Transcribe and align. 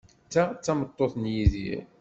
Ta 0.31 0.43
d 0.51 0.59
tameṭṭut 0.65 1.13
n 1.17 1.23
Yidir. 1.33 1.83